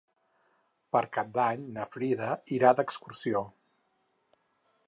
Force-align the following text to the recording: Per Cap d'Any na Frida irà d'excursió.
Per 0.95 1.01
Cap 1.17 1.29
d'Any 1.35 1.67
na 1.77 1.85
Frida 1.97 2.31
irà 2.57 2.75
d'excursió. 2.81 3.45